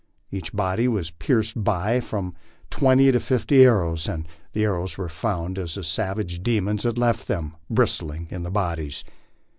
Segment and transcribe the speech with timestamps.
[0.31, 2.33] Each body was pierced by from
[2.71, 7.27] twenty to fifty arrows, and the arrows were found as the savage demons had left
[7.27, 9.03] them, bristling in the bodies.